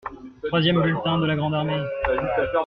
Troisième 0.45 0.81
bulletin 0.81 1.19
de 1.19 1.27
la 1.27 1.35
grande 1.35 1.53
armée. 1.53 1.79